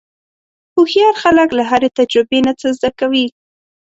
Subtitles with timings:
[0.73, 3.25] هوښیار خلک له هرې تجربې نه څه زده کوي.